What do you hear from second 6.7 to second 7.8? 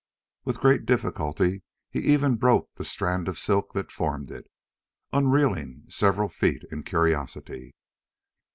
in curiosity.